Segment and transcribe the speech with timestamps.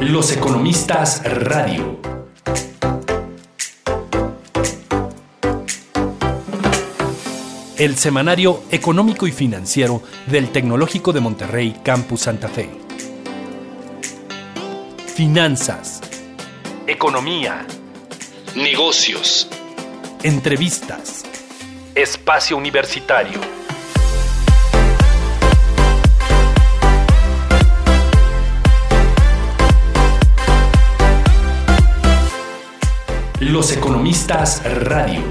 [0.00, 1.98] Los Economistas Radio.
[7.76, 12.70] El semanario económico y financiero del Tecnológico de Monterrey, Campus Santa Fe.
[15.06, 16.00] Finanzas.
[16.86, 17.66] Economía.
[18.54, 19.48] Negocios.
[20.22, 21.25] Entrevistas.
[21.96, 23.40] Espacio Universitario.
[33.40, 35.22] Los Economistas Radio.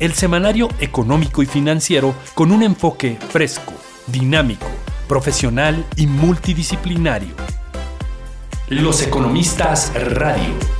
[0.00, 3.72] El semanario económico y financiero con un enfoque fresco,
[4.08, 4.66] dinámico,
[5.06, 7.36] profesional y multidisciplinario.
[8.68, 10.73] Los Economistas Radio.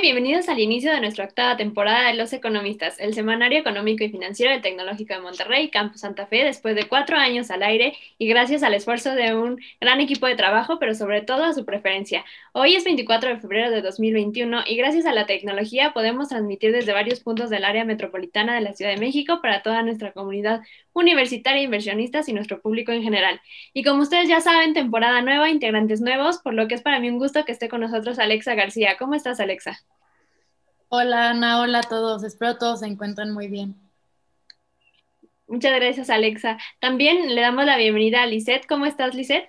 [0.00, 4.50] Bienvenidos al inicio de nuestra octava temporada de Los Economistas, el semanario económico y financiero
[4.50, 8.62] del Tecnológico de Monterrey, Campus Santa Fe, después de cuatro años al aire y gracias
[8.62, 12.24] al esfuerzo de un gran equipo de trabajo, pero sobre todo a su preferencia.
[12.52, 16.94] Hoy es 24 de febrero de 2021 y gracias a la tecnología podemos transmitir desde
[16.94, 20.62] varios puntos del área metropolitana de la Ciudad de México para toda nuestra comunidad
[20.94, 23.40] universitaria, inversionistas y nuestro público en general.
[23.74, 27.10] Y como ustedes ya saben, temporada nueva, integrantes nuevos, por lo que es para mí
[27.10, 28.96] un gusto que esté con nosotros Alexa García.
[28.98, 29.80] ¿Cómo estás, Alexa?
[30.92, 32.24] Hola Ana, hola a todos.
[32.24, 33.76] Espero todos se encuentren muy bien.
[35.46, 36.58] Muchas gracias, Alexa.
[36.80, 38.66] También le damos la bienvenida a Lisette.
[38.66, 39.48] ¿Cómo estás, Lisette?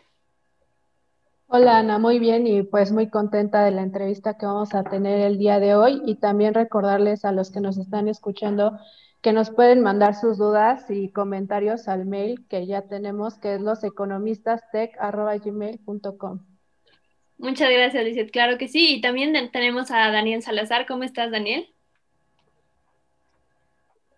[1.48, 5.20] Hola Ana, muy bien y pues muy contenta de la entrevista que vamos a tener
[5.22, 8.78] el día de hoy y también recordarles a los que nos están escuchando
[9.22, 13.62] que nos pueden mandar sus dudas y comentarios al mail que ya tenemos que es
[13.62, 16.51] loseconomistastech.gmail.com.
[17.42, 18.30] Muchas gracias, Lizeth.
[18.30, 18.98] Claro que sí.
[18.98, 20.86] Y también tenemos a Daniel Salazar.
[20.86, 21.68] ¿Cómo estás, Daniel?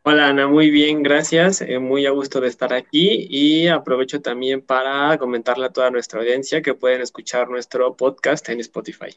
[0.02, 0.50] Hola, Ana.
[0.50, 1.62] Muy bien, gracias.
[1.62, 6.20] Eh, muy a gusto de estar aquí y aprovecho también para comentarle a toda nuestra
[6.20, 9.16] audiencia que pueden escuchar nuestro podcast en Spotify.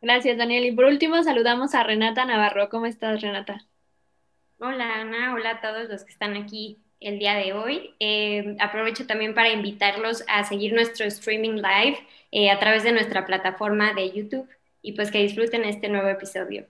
[0.00, 0.64] Gracias, Daniel.
[0.64, 2.68] Y por último, saludamos a Renata Navarro.
[2.68, 3.66] ¿Cómo estás, Renata?
[4.60, 5.34] Hola, Ana.
[5.34, 7.96] Hola a todos los que están aquí el día de hoy.
[7.98, 11.98] Eh, aprovecho también para invitarlos a seguir nuestro streaming live
[12.32, 14.48] eh, a través de nuestra plataforma de YouTube
[14.82, 16.66] y pues que disfruten este nuevo episodio.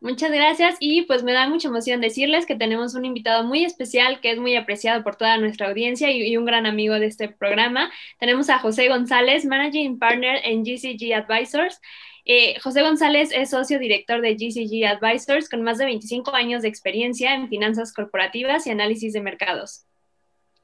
[0.00, 4.20] Muchas gracias y pues me da mucha emoción decirles que tenemos un invitado muy especial
[4.20, 7.90] que es muy apreciado por toda nuestra audiencia y, un gran amigo de este programa.
[8.18, 11.80] Tenemos a José González, Managing Partner en GCG Advisors.
[12.24, 16.68] Eh, José González es socio director de GCG Advisors con más de 25 años de
[16.68, 19.84] experiencia en finanzas corporativas y análisis de mercados.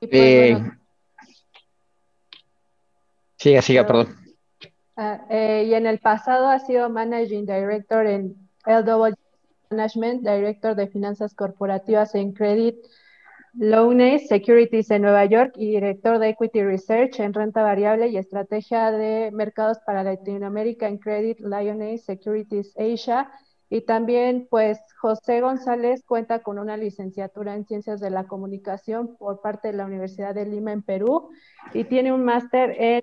[0.00, 0.56] Eh,
[3.36, 4.16] siga, siga, perdón.
[4.96, 9.14] Uh, eh, y en el pasado ha sido Managing Director en LW
[9.70, 12.76] Management, Director de Finanzas Corporativas en Credit
[13.58, 18.90] Lowney Securities en Nueva York y director de Equity Research en renta variable y estrategia
[18.90, 23.30] de mercados para Latinoamérica en Credit Lyonnais Securities Asia.
[23.70, 29.40] Y también, pues, José González cuenta con una licenciatura en Ciencias de la Comunicación por
[29.40, 31.30] parte de la Universidad de Lima en Perú
[31.72, 33.02] y tiene un máster en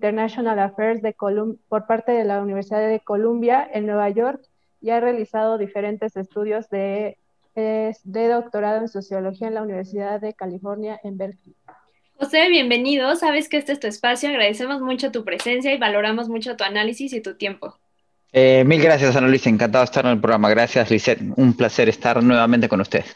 [0.00, 4.40] International Affairs de Colum por parte de la Universidad de Columbia en Nueva York
[4.80, 7.18] y ha realizado diferentes estudios de
[7.54, 11.54] doctorado en sociología en la Universidad de California en Berkeley.
[12.18, 13.14] José, bienvenido.
[13.14, 14.30] Sabes que este es tu espacio.
[14.30, 17.78] Agradecemos mucho tu presencia y valoramos mucho tu análisis y tu tiempo.
[18.32, 19.50] Eh, mil gracias, Ana Luisa.
[19.50, 20.48] Encantado de estar en el programa.
[20.48, 21.20] Gracias, Lisette.
[21.36, 23.14] Un placer estar nuevamente con ustedes.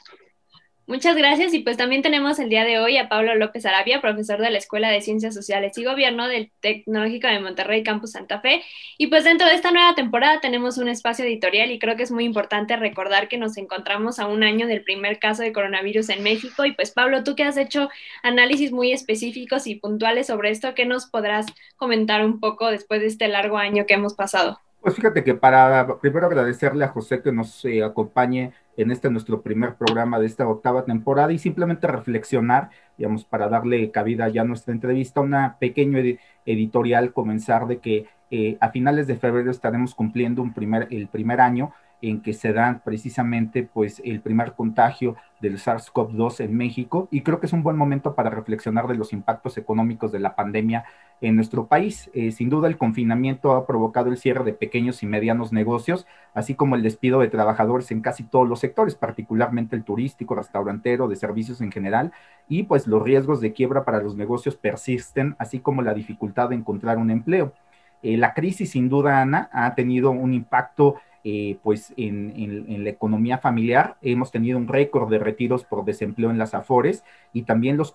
[0.87, 4.39] Muchas gracias y pues también tenemos el día de hoy a Pablo López Arabia, profesor
[4.39, 8.63] de la Escuela de Ciencias Sociales y Gobierno del Tecnológico de Monterrey Campus Santa Fe.
[8.99, 12.11] Y pues dentro de esta nueva temporada tenemos un espacio editorial y creo que es
[12.11, 16.23] muy importante recordar que nos encontramos a un año del primer caso de coronavirus en
[16.23, 16.67] México.
[16.67, 17.89] Y pues Pablo, tú que has hecho
[18.23, 21.47] análisis muy específicos y puntuales sobre esto, ¿qué nos podrás
[21.77, 24.61] comentar un poco después de este largo año que hemos pasado?
[24.83, 29.43] Pues fíjate que para primero agradecerle a José que nos eh, acompañe en este nuestro
[29.43, 34.45] primer programa de esta octava temporada y simplemente reflexionar, digamos, para darle cabida ya a
[34.45, 39.95] nuestra entrevista, una pequeño ed editorial, comenzar de que eh, a finales de febrero estaremos
[39.95, 41.73] cumpliendo un primer, el primer año
[42.09, 47.41] en que se dan precisamente pues el primer contagio del SARS-CoV-2 en México y creo
[47.41, 50.85] que es un buen momento para reflexionar de los impactos económicos de la pandemia
[51.23, 52.11] en nuestro país.
[52.13, 56.55] Eh, sin duda el confinamiento ha provocado el cierre de pequeños y medianos negocios, así
[56.55, 61.17] como el despido de trabajadores en casi todos los sectores, particularmente el turístico, restaurantero, de
[61.17, 62.13] servicios en general,
[62.49, 66.57] y pues los riesgos de quiebra para los negocios persisten, así como la dificultad de
[66.57, 67.55] encontrar un empleo.
[68.03, 73.39] Eh, la crisis, sin duda, Ana, ha tenido un impacto eh, pues en, la economía
[73.39, 73.97] familiar.
[74.03, 77.93] Hemos tenido un récord de retiros por desempleo en las AFORES y también los,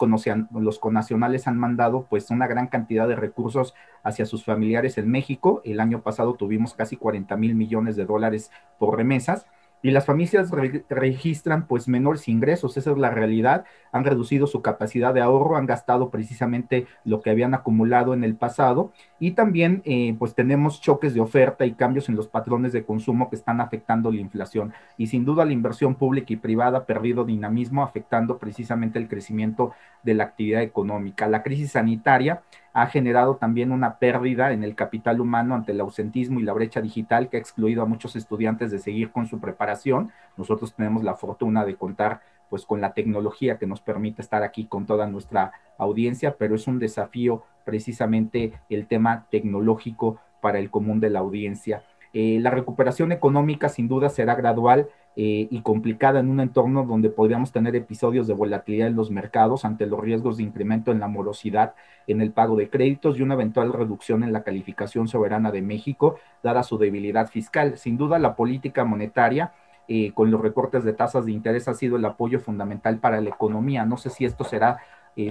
[0.52, 5.62] los conacionales han mandado pues una gran cantidad de recursos hacia sus familiares en México.
[5.64, 9.46] El año pasado tuvimos casi 40 mil millones de dólares por remesas
[9.82, 10.52] y las familias
[10.90, 15.66] registran pues menores ingresos, esa es la realidad, han reducido su capacidad de ahorro, han
[15.66, 21.14] gastado precisamente lo que habían acumulado en el pasado y también eh, pues tenemos choques
[21.14, 25.08] de oferta y cambios en los patrones de consumo que están afectando la inflación y
[25.08, 29.74] sin duda la inversión pública y privada ha perdido dinamismo afectando precisamente el crecimiento
[30.04, 31.28] de la actividad económica.
[31.28, 32.42] La crisis sanitaria
[32.74, 36.82] ha generado también una pérdida en el capital humano ante el ausentismo y la brecha
[36.82, 40.12] digital que ha excluido a muchos estudiantes de seguir con su preparación.
[40.38, 44.66] Nosotros tenemos la fortuna de contar pues con la tecnología que nos permite estar aquí
[44.66, 51.00] con toda nuestra audiencia, pero es un desafío precisamente el tema tecnológico para el común
[51.00, 51.84] de la audiencia.
[52.14, 57.10] Eh, la recuperación económica sin duda será gradual eh, y complicada en un entorno donde
[57.10, 61.08] podríamos tener episodios de volatilidad en los mercados ante los riesgos de incremento en la
[61.08, 61.74] morosidad
[62.08, 66.16] en el pago de créditos y una eventual reducción en la calificación soberana de México,
[66.42, 67.78] dada su debilidad fiscal.
[67.78, 69.52] Sin duda, la política monetaria
[69.88, 73.30] eh, con los recortes de tasas de interés ha sido el apoyo fundamental para la
[73.30, 73.86] economía.
[73.86, 74.78] No sé si esto será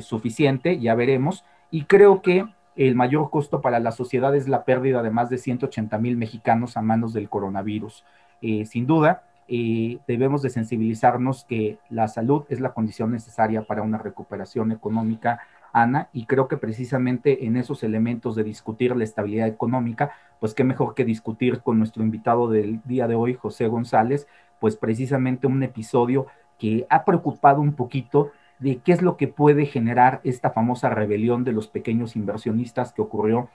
[0.00, 1.46] suficiente, ya veremos.
[1.70, 2.44] Y creo que
[2.78, 6.76] el mayor costo para la sociedad es la pérdida de más de 180 mil mexicanos
[6.76, 8.04] a manos del coronavirus.
[8.40, 13.82] Eh, sin duda, eh, debemos de sensibilizarnos que la salud es la condición necesaria para
[13.82, 15.40] una recuperación económica,
[15.72, 20.64] Ana, y creo que precisamente en esos elementos de discutir la estabilidad económica, pues qué
[20.64, 24.26] mejor que discutir con nuestro invitado del día de hoy, José González,
[24.60, 26.26] pues precisamente un episodio
[26.58, 31.44] que ha preocupado un poquito de qué es lo que puede generar esta famosa rebelión
[31.44, 33.48] de los pequeños inversionistas que ocurrió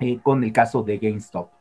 [0.00, 1.55] eh, con el caso de GameStop.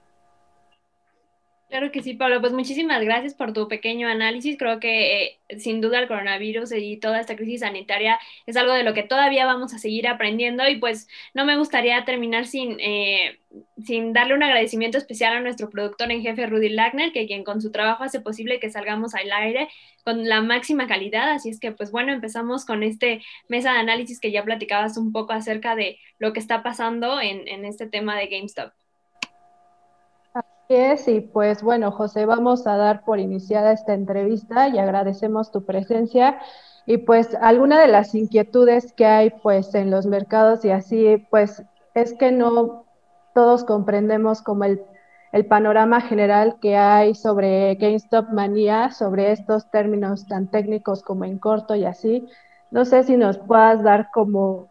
[1.76, 2.40] Claro que sí, Pablo.
[2.40, 4.58] Pues muchísimas gracias por tu pequeño análisis.
[4.58, 8.84] Creo que eh, sin duda el coronavirus y toda esta crisis sanitaria es algo de
[8.84, 13.42] lo que todavía vamos a seguir aprendiendo y pues no me gustaría terminar sin, eh,
[13.84, 17.62] sin darle un agradecimiento especial a nuestro productor en jefe Rudy Lagner, que quien con
[17.62, 19.68] su trabajo hace posible que salgamos al aire
[20.06, 21.30] con la máxima calidad.
[21.30, 25.12] Así es que pues bueno, empezamos con este mesa de análisis que ya platicabas un
[25.12, 28.72] poco acerca de lo que está pasando en, en este tema de GameStop
[30.70, 35.66] es, y pues bueno, José, vamos a dar por iniciada esta entrevista y agradecemos tu
[35.66, 36.40] presencia.
[36.86, 41.64] Y pues alguna de las inquietudes que hay pues en los mercados y así, pues
[41.94, 42.86] es que no
[43.34, 44.82] todos comprendemos como el,
[45.32, 51.40] el panorama general que hay sobre GameStop manía, sobre estos términos tan técnicos como en
[51.40, 52.28] corto y así.
[52.72, 54.70] No sé si nos puedas dar como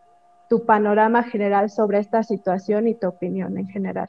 [0.48, 4.08] tu panorama general sobre esta situación y tu opinión en general.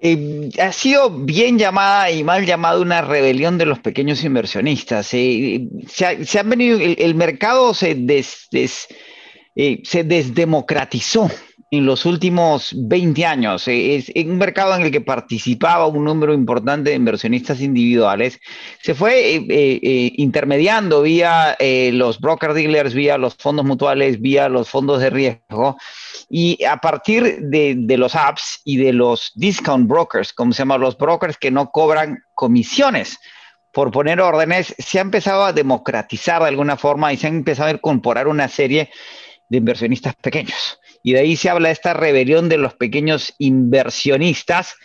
[0.00, 5.12] Eh, ha sido bien llamada y mal llamada una rebelión de los pequeños inversionistas.
[5.12, 7.96] Eh, se, han venido, el, mercado se,
[9.56, 11.28] eh, se desdemocratizó
[11.70, 13.68] en los últimos 20 años.
[13.68, 18.40] Es un mercado en el que participaba un número importante de inversionistas individuales.
[18.82, 21.56] Se fue intermediando vía
[21.92, 25.76] los broker dealers, vía los fondos mutuales, vía los fondos de riesgo.
[26.30, 30.96] Y a partir de, los apps y de los discount brokers, como se llaman los
[30.96, 33.18] brokers que no cobran comisiones
[33.72, 37.68] por poner órdenes, se ha empezado a democratizar de alguna forma y se ha empezado
[37.68, 38.90] a incorporar una serie
[39.48, 40.78] de inversionistas pequeños.
[41.02, 44.76] Y de ahí se habla de esta rebelión de los pequeños inversionistas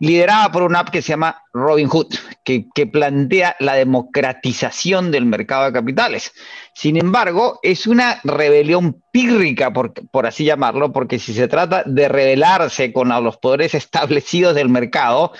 [0.00, 5.64] liderada por una app que se llama Robinhood, que, que plantea la democratización del mercado
[5.64, 6.32] de capitales.
[6.72, 12.08] Sin embargo, es una rebelión pírrica, por, por así llamarlo, porque si se trata de
[12.08, 15.32] rebelarse con los poderes establecidos del mercado,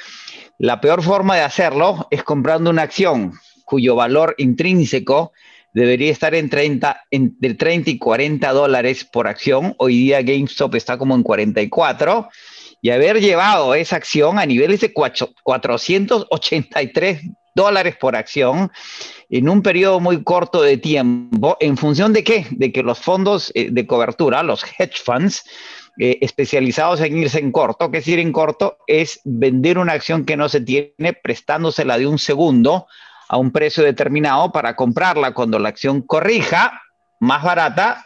[0.58, 5.32] la peor forma de hacerlo es comprando una acción cuyo valor intrínseco
[5.72, 9.75] debería estar en 30, entre 30 y 40 dólares por acción.
[9.78, 12.28] Hoy día GameStop está como en 44
[12.80, 17.22] y haber llevado esa acción a niveles de 483
[17.54, 18.70] dólares por acción
[19.28, 22.46] en un periodo muy corto de tiempo, ¿en función de qué?
[22.50, 25.44] De que los fondos eh, de cobertura, los hedge funds,
[25.98, 27.90] eh, especializados en irse en corto.
[27.90, 28.78] ¿Qué es ir en corto?
[28.87, 32.87] Es vender una acción que no se tiene prestándosela de un segundo
[33.28, 36.80] a un precio determinado para comprarla cuando la acción corrija
[37.20, 38.04] más barata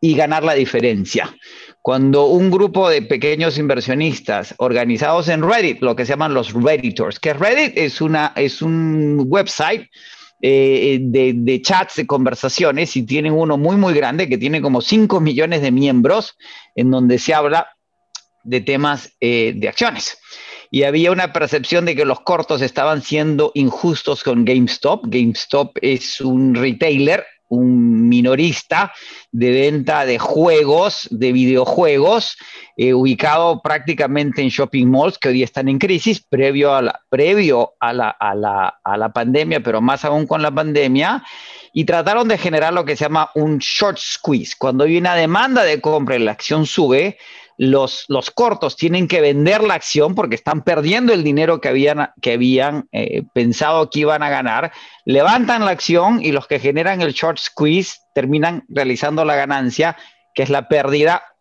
[0.00, 1.34] y ganar la diferencia.
[1.80, 7.18] Cuando un grupo de pequeños inversionistas organizados en Reddit, lo que se llaman los Redditors,
[7.18, 9.88] que Reddit es, una, es un website
[10.40, 15.20] eh, de, chats, de conversaciones, y tienen uno muy, muy grande que tiene como 5
[15.20, 16.36] millones de miembros,
[16.74, 17.68] en donde se habla
[18.42, 20.18] de temas eh, de acciones.
[20.74, 25.04] Y había una percepción de que los cortos estaban siendo injustos con GameStop.
[25.06, 28.94] GameStop es un retailer un minorista
[29.30, 32.38] de venta de juegos, de videojuegos,
[32.78, 37.74] eh, ubicado prácticamente en shopping malls que hoy están en crisis, previo, a la, previo
[37.78, 41.22] a, la, a, la, a la pandemia, pero más aún con la pandemia,
[41.74, 44.54] y trataron de generar lo que se llama un short squeeze.
[44.58, 47.18] Cuando hay una demanda de compra y la acción sube,
[47.58, 52.10] los, los cortos tienen que vender la acción porque están perdiendo el dinero que habían,
[52.20, 54.72] que habían eh, pensado que iban a ganar,
[55.04, 59.96] levantan la acción y los que generan el short squeeze terminan realizando la ganancia,
[60.34, 61.31] que es la pérdida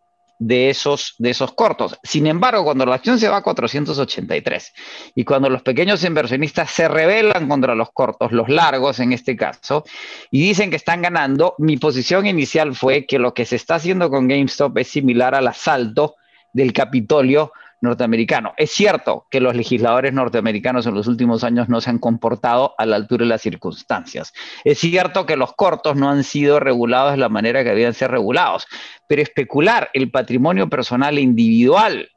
[0.42, 2.00] de esos, de esos cortos.
[2.02, 4.74] Sin embargo, cuando la acción se va a 483
[5.14, 9.84] y cuando los pequeños inversionistas se rebelan contra los cortos, los largos en este caso,
[10.32, 14.10] y dicen que están ganando, mi posición inicial fue que lo que se está haciendo
[14.10, 16.16] con GameStop es similar al asalto
[16.54, 18.54] del Capitolio norteamericano.
[18.58, 22.86] Es cierto que los legisladores norteamericanos en los últimos años no se han comportado a
[22.86, 24.34] la altura de las circunstancias.
[24.64, 28.12] Es cierto que los cortos no han sido regulados de la manera que debían ser
[28.12, 28.68] regulados,
[29.08, 32.10] pero especular el patrimonio personal e individual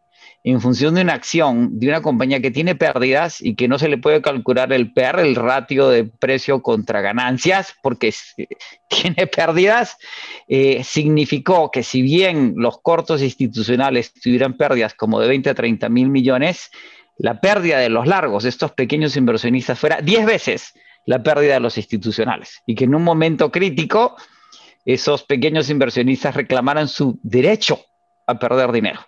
[0.47, 3.89] en función de una acción de una compañía que tiene pérdidas y que no se
[3.89, 8.13] le puede calcular el PER, el ratio de precio contra ganancias, porque
[8.89, 9.97] tiene pérdidas,
[10.47, 15.89] eh, significó que si bien los cortos institucionales tuvieran pérdidas como de 20 a 30
[15.89, 16.71] mil millones,
[17.17, 20.75] la pérdida de los largos, de estos pequeños inversionistas, fuera 10 veces
[21.07, 22.61] la pérdida de los institucionales.
[22.67, 24.17] Y que en un momento crítico,
[24.85, 27.81] esos pequeños inversionistas reclamaran su derecho
[28.27, 29.01] a perder dinero.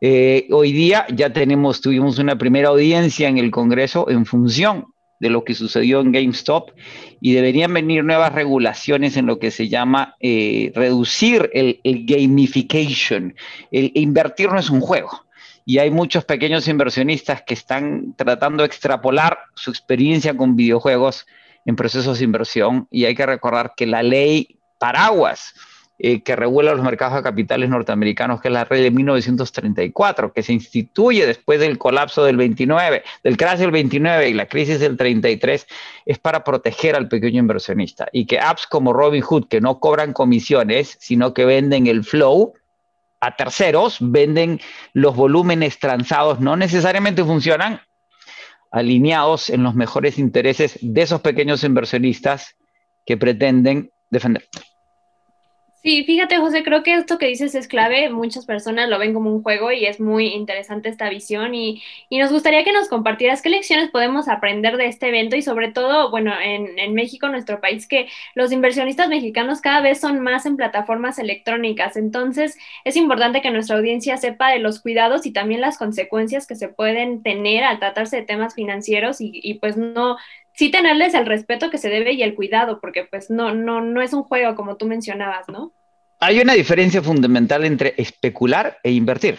[0.00, 4.86] Eh, hoy día ya tenemos, tuvimos una primera audiencia en el Congreso en función
[5.20, 6.70] de lo que sucedió en GameStop
[7.20, 13.34] y deberían venir nuevas regulaciones en lo que se llama eh, reducir el, gamification.
[13.70, 15.26] El, invertir no es un juego.
[15.64, 21.26] Y hay muchos pequeños inversionistas que están tratando de extrapolar su experiencia con videojuegos
[21.66, 25.52] en procesos de inversión y hay que recordar que la ley paraguas
[26.00, 30.42] eh, que regula los mercados de capitales norteamericanos, que es la ley de 1934, que
[30.42, 34.96] se instituye después del colapso del 29, del crash del 29 y la crisis del
[34.96, 35.66] 33,
[36.06, 38.08] es para proteger al pequeño inversionista.
[38.12, 42.54] Y que apps como Robinhood, que no cobran comisiones, sino que venden el flow,
[43.20, 44.60] a terceros, venden
[44.92, 47.80] los volúmenes transados, no necesariamente funcionan
[48.70, 52.54] alineados en los mejores intereses de esos pequeños inversionistas
[53.04, 54.46] que pretenden defender.
[55.82, 58.10] Sí, fíjate, José, creo que esto que dices es clave.
[58.10, 62.18] Muchas personas lo ven como un juego y es muy interesante esta visión y, y
[62.18, 66.10] nos gustaría que nos compartieras qué lecciones podemos aprender de este evento y sobre todo,
[66.10, 70.56] bueno, en, en México, nuestro país, que los inversionistas mexicanos cada vez son más en
[70.56, 71.96] plataformas electrónicas.
[71.96, 76.56] Entonces, es importante que nuestra audiencia sepa de los cuidados y también las consecuencias que
[76.56, 80.16] se pueden tener al tratarse de temas financieros y, y pues no
[80.58, 84.02] sí tenerles el respeto que se debe y el cuidado, porque pues no, no, no
[84.02, 85.72] es un juego como tú mencionabas, ¿no?
[86.18, 89.36] Hay una diferencia fundamental entre especular e invertir.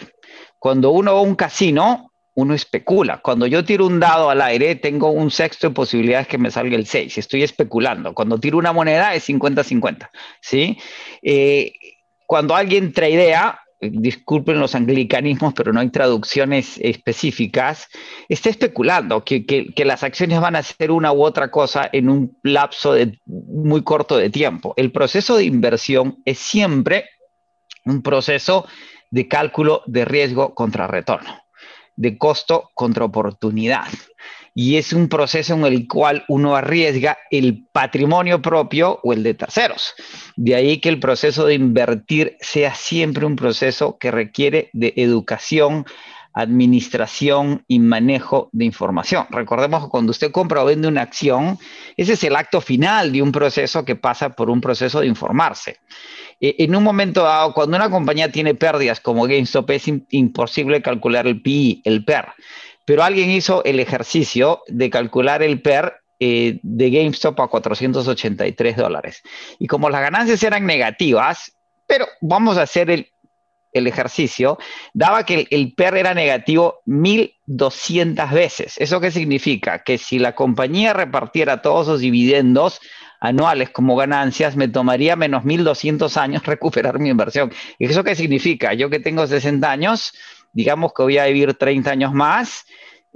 [0.58, 3.18] Cuando uno va a un casino, uno especula.
[3.18, 6.74] Cuando yo tiro un dado al aire, tengo un sexto de posibilidades que me salga
[6.74, 7.18] el 6.
[7.18, 8.14] Estoy especulando.
[8.14, 10.08] Cuando tiro una moneda es 50-50.
[10.40, 10.78] ¿sí?
[11.20, 11.74] Eh,
[12.24, 17.88] cuando alguien idea disculpen los anglicanismos, pero no hay traducciones específicas,
[18.28, 22.38] está especulando que, que, las acciones van a ser una u otra cosa en un
[22.42, 24.74] lapso de, muy corto de tiempo.
[24.76, 27.06] El proceso de inversión es siempre
[27.84, 28.66] un proceso
[29.10, 31.42] de cálculo de riesgo contra retorno,
[31.96, 33.88] de costo contra oportunidad
[34.54, 39.34] y es un proceso en el cual uno arriesga el patrimonio propio o el de
[39.34, 39.94] terceros.
[40.36, 45.86] De ahí que el proceso de invertir sea siempre un proceso que requiere de educación,
[46.32, 49.26] administración y manejo de información.
[49.30, 51.58] Recordemos que cuando usted compra o vende una acción,
[51.96, 55.78] ese es el acto final de un proceso que pasa por un proceso de informarse.
[56.40, 61.26] E, en un momento dado, cuando una compañía tiene pérdidas como GameStop, es imposible calcular
[61.26, 62.26] el PI, el PER
[62.90, 69.22] pero alguien hizo el ejercicio de calcular el PER eh, de GameStop a 483 dólares.
[69.60, 71.52] Y como las ganancias eran negativas,
[71.86, 73.06] pero vamos a hacer el,
[73.72, 74.58] el ejercicio,
[74.92, 78.74] daba que el, PER era negativo 1.200 veces.
[78.78, 79.84] ¿Eso qué significa?
[79.84, 82.80] Que si la compañía repartiera todos sus dividendos
[83.20, 87.52] anuales como ganancias, me tomaría menos 1.200 años recuperar mi inversión.
[87.78, 88.74] ¿Y eso qué significa?
[88.74, 90.12] Yo que tengo 60 años,
[90.52, 92.64] digamos que voy a vivir 30 años más,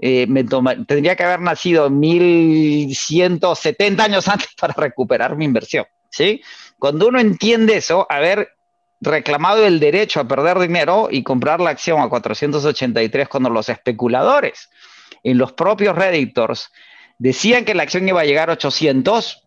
[0.01, 5.87] eh, me tendría que haber nacido 1170 años antes para recuperar mi inversión.
[6.11, 6.43] ¿sí?
[6.79, 8.51] Cuando uno entiende eso, haber
[9.01, 14.71] reclamado el derecho a perder dinero y comprar la acción a 483 cuando los especuladores
[15.23, 16.71] en los propios Redditors
[17.19, 19.47] decían que la acción iba a llegar a 800,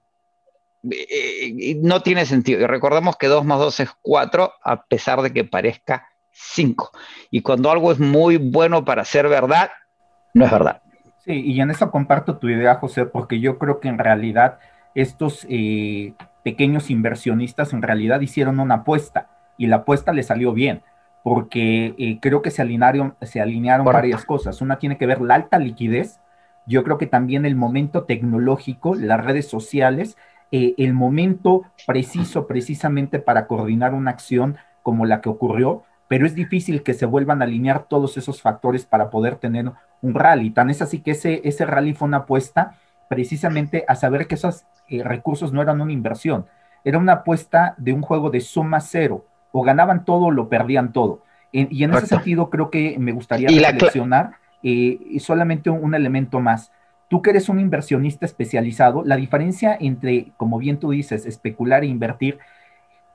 [0.92, 2.62] eh, no tiene sentido.
[2.62, 6.08] Y recordemos que 2 más 2 es 4, a pesar de que parezca
[6.40, 6.92] 5.
[7.32, 9.70] Y cuando algo es muy bueno para ser verdad,
[10.34, 10.82] no es verdad.
[11.26, 14.60] Sí, y en eso comparto tu idea, José, porque yo creo que en realidad
[14.94, 16.14] estos eh,
[16.44, 19.28] pequeños inversionistas en realidad hicieron una apuesta
[19.58, 20.84] y la apuesta le salió bien,
[21.24, 24.62] porque eh, creo que se alinearon, se alinearon varias cosas.
[24.62, 26.20] Una tiene que ver la alta liquidez,
[26.68, 30.18] yo creo que también el momento tecnológico, las redes sociales,
[30.52, 36.36] eh, el momento preciso precisamente para coordinar una acción como la que ocurrió, pero es
[36.36, 39.72] difícil que se vuelvan a alinear todos esos factores para poder tener
[40.02, 40.52] un rally.
[40.52, 42.76] Tan es así que ese, ese rally fue una apuesta
[43.10, 46.46] precisamente a saber que esos eh, recursos no eran una inversión,
[46.84, 50.94] era una apuesta de un juego de suma cero, o ganaban todo o lo perdían
[50.94, 51.24] todo.
[51.52, 54.34] y en ese sentido creo que me gustaría reflexionar
[54.64, 56.72] eh, solamente un, elemento más.
[57.10, 61.88] Tú que eres un inversionista especializado, la diferencia entre, como bien tú dices, especular e
[61.88, 62.40] invertir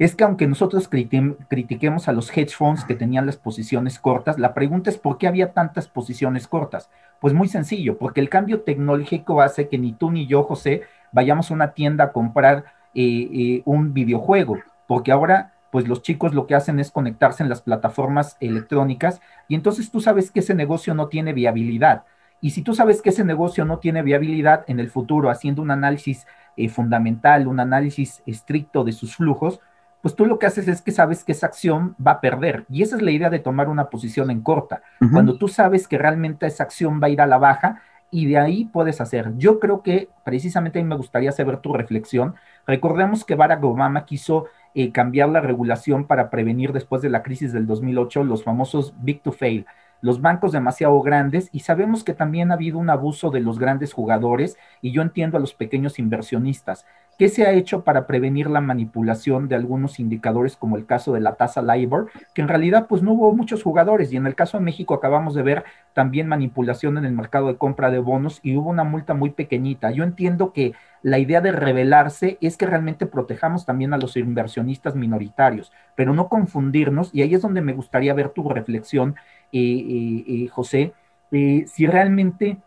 [0.04, 4.54] es que aunque nosotros critiquemos a los hedge funds que tenían las posiciones cortas, la
[4.54, 6.90] pregunta es por qué había tantas posiciones cortas.
[7.20, 10.82] Pues muy sencillo, porque el cambio tecnológico hace que ni tú ni yo, José,
[11.12, 16.34] vayamos a una tienda a comprar eh, eh, un videojuego, porque ahora pues los chicos
[16.34, 20.54] lo que hacen es conectarse en las plataformas electrónicas y entonces tú sabes que ese
[20.54, 22.04] negocio no tiene viabilidad.
[22.42, 25.70] Y si tú sabes que ese negocio no tiene viabilidad en el futuro, haciendo un
[25.70, 29.60] análisis eh, fundamental, un análisis estricto de sus flujos,
[30.02, 32.66] pues tú lo que haces es que sabes que esa acción va a perder.
[32.68, 34.82] Y esa es la idea de tomar una posición en corta.
[35.12, 37.80] Cuando tú sabes que realmente esa acción va a ir a la baja
[38.10, 39.32] y de ahí puedes hacer.
[39.38, 42.34] Yo creo que precisamente a mí me gustaría saber tu reflexión.
[42.66, 47.52] Recordemos que Barack Obama quiso eh, cambiar la regulación para prevenir después de la crisis
[47.52, 49.66] del 2008 los famosos big to fail
[50.02, 53.92] los bancos demasiado grandes y sabemos que también ha habido un abuso de los grandes
[53.92, 56.84] jugadores y yo entiendo a los pequeños inversionistas.
[57.18, 61.20] ¿Qué se ha hecho para prevenir la manipulación de algunos indicadores como el caso de
[61.20, 62.10] la tasa LIBOR?
[62.34, 65.34] Que en realidad pues no hubo muchos jugadores y en el caso de México acabamos
[65.34, 69.14] de ver también manipulación en el mercado de compra de bonos y hubo una multa
[69.14, 69.90] muy pequeñita.
[69.90, 70.72] Yo entiendo que
[71.02, 76.28] la idea de revelarse es que realmente protejamos también a los inversionistas minoritarios, pero no
[76.28, 79.16] confundirnos y ahí es donde me gustaría ver tu reflexión,
[79.52, 80.92] eh, eh, eh, José,
[81.30, 82.58] si realmente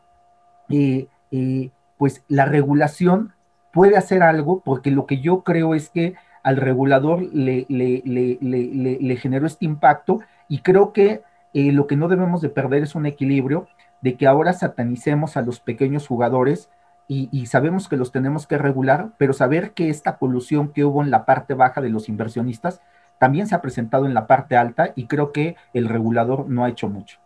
[1.98, 3.35] pues la regulación
[3.76, 9.46] puede hacer algo, porque lo que yo creo es que al regulador le, le, generó
[9.46, 13.68] este impacto y creo que eh, lo que no debemos de perder es un equilibrio
[14.00, 16.70] de que ahora satanicemos a los pequeños jugadores
[17.10, 21.12] y, sabemos que los tenemos que regular, pero saber que esta colusión que hubo en
[21.12, 22.80] la parte baja de los inversionistas
[23.20, 26.70] también se ha presentado en la parte alta y creo que el regulador no ha
[26.70, 27.20] hecho mucho.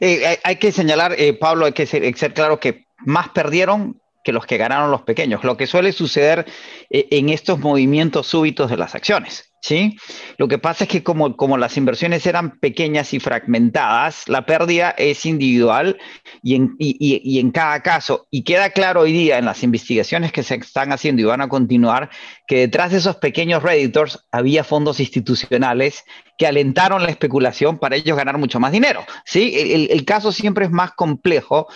[0.00, 2.02] Eh, hay, que señalar, eh, Pablo, hay que ser,
[2.34, 6.46] claro que más perdieron que los que ganaron los pequeños, lo que suele suceder
[6.90, 9.52] eh, en estos movimientos súbitos de las acciones.
[9.62, 9.96] ¿sí?
[10.36, 14.90] Lo que pasa es que como, como las inversiones eran pequeñas y fragmentadas, la pérdida
[14.98, 15.98] es individual
[16.42, 20.42] y en, y en cada caso, y queda claro hoy día en las investigaciones que
[20.42, 22.10] se están haciendo y van a continuar,
[22.48, 26.02] que detrás de esos pequeños redditors había fondos institucionales
[26.36, 29.04] que alentaron la especulación para ellos ganar mucho más dinero.
[29.24, 29.52] ¿sí?
[29.56, 31.68] El, el caso siempre es más complejo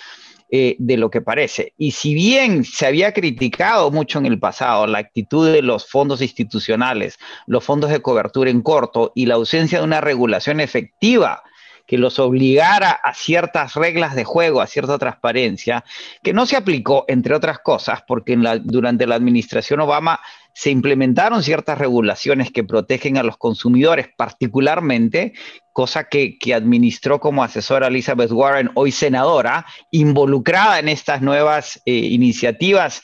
[0.52, 1.74] eh, de lo que parece.
[1.78, 6.20] Y si bien se había criticado mucho en el pasado la actitud de los fondos
[6.22, 11.44] institucionales, los fondos de cobertura en corto y la ausencia de una regulación efectiva
[11.86, 15.84] que los obligara a ciertas reglas de juego, a cierta transparencia,
[16.22, 20.20] que no se aplicó, entre otras cosas, porque durante la administración Obama
[20.54, 25.32] se implementaron ciertas regulaciones que protegen a los consumidores particularmente,
[25.72, 33.02] cosa que, administró como asesora Elizabeth Warren, hoy senadora, involucrada en estas nuevas eh, iniciativas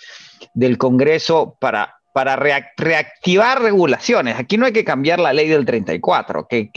[0.55, 4.39] del Congreso para para reactivar regulaciones.
[4.39, 6.71] Aquí no hay que cambiar la ley del 34, que,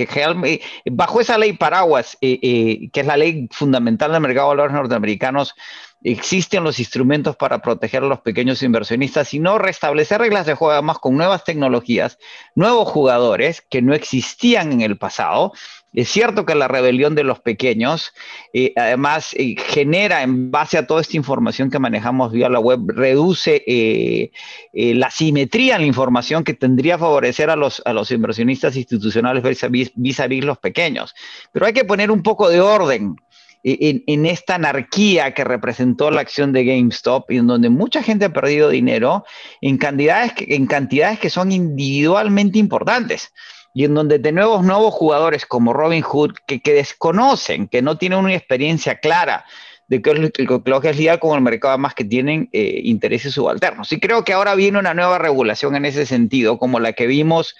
[0.91, 4.75] bajo esa ley paraguas, eh, eh, que es la ley fundamental del mercado de valores
[4.75, 5.55] norteamericanos,
[6.03, 10.81] existen los instrumentos para proteger a los pequeños inversionistas y no restablecer reglas de juego
[10.81, 12.17] más con nuevas tecnologías,
[12.53, 15.53] nuevos jugadores que no existían en el pasado
[15.93, 18.13] es cierto que la rebelión de los pequeños,
[18.53, 22.81] eh, además, eh, genera en base a toda esta información que manejamos vía la web,
[22.87, 24.31] reduce eh,
[24.73, 29.41] la simetría en la información que tendría que favorecer a los, a los inversionistas institucionales
[29.43, 31.15] vis a vis, los pequeños.
[31.51, 33.15] Pero hay que poner un poco de orden
[33.63, 38.69] en, esta anarquía que representó la acción de GameStop en donde mucha gente ha perdido
[38.69, 39.25] dinero
[39.59, 43.33] en cantidades en cantidades que son individualmente importantes
[43.73, 48.35] y en donde de nuevos jugadores como Robin Hood que, desconocen, que no tienen una
[48.35, 49.45] experiencia clara
[49.87, 53.33] de qué es lo, que es lidiar con el mercado, más que tienen eh, intereses
[53.33, 53.91] subalternos.
[53.91, 57.55] Y creo que ahora viene una nueva regulación en ese sentido, como la que vimos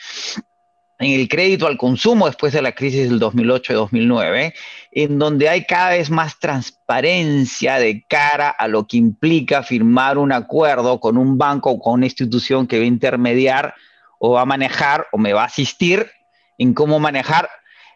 [0.99, 4.53] en el crédito al consumo después de la crisis del 2008-2009,
[4.91, 10.33] en donde hay cada vez más transparencia de cara a lo que implica firmar un
[10.33, 13.73] acuerdo con un banco o con una institución que va a intermediar
[14.19, 16.11] o va a manejar o me va a asistir
[16.59, 17.49] en cómo manejar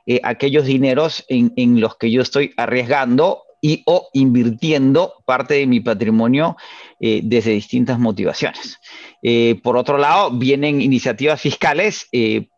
[0.05, 5.79] eh, aquellos dineros en, los que yo estoy arriesgando y o invirtiendo parte de mi
[5.79, 6.57] patrimonio
[6.99, 8.79] eh, desde distintas motivaciones.
[9.21, 12.09] Eh, por otro lado, vienen iniciativas fiscales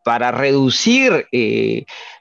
[0.04, 1.28] para reducir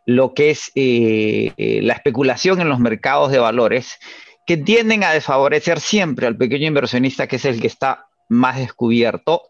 [0.05, 3.99] lo que es la especulación en los mercados de valores,
[4.47, 9.45] que tienden a desfavorecer siempre al pequeño inversionista, que es el que está más descubierto,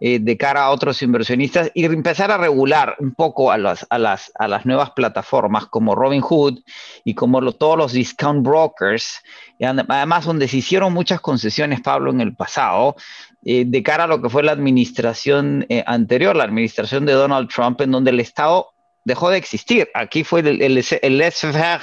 [0.00, 3.98] eh, de cara a otros inversionistas y empezar a regular un poco a las, a
[3.98, 6.60] las, a las nuevas plataformas como Robinhood
[7.04, 9.20] y como todos los discount brokers,
[9.60, 12.96] además donde se hicieron muchas concesiones, Pablo, en el pasado,
[13.44, 17.48] eh, de cara a lo que fue la administración eh, anterior, la administración de Donald
[17.48, 18.72] Trump, en donde el Estado
[19.10, 19.88] dejó de existir.
[19.92, 21.32] Aquí fue el, el,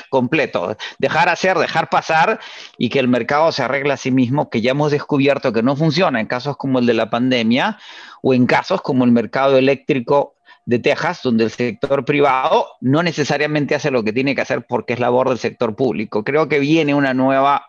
[0.09, 2.39] completo, dejar hacer, dejar pasar
[2.77, 5.75] y que el mercado se arregle a sí mismo, que ya hemos descubierto que no
[5.75, 7.77] funciona en casos como el de la pandemia
[8.21, 10.35] o en casos como el mercado eléctrico
[10.65, 14.93] de Texas, donde el sector privado no necesariamente hace lo que tiene que hacer porque
[14.93, 16.23] es labor del sector público.
[16.23, 17.67] Creo que viene una nueva